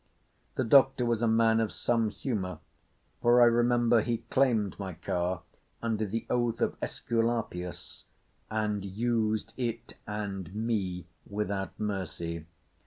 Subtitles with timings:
[0.55, 2.57] The Doctor was a man of some humour,
[3.21, 5.43] for I remember he claimed my car
[5.79, 8.05] under the Oath of Æsculapius,
[8.49, 12.47] and used it and me without mercy.